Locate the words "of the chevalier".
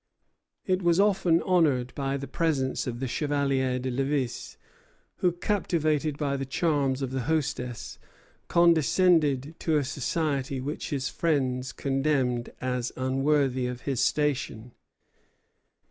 2.87-3.77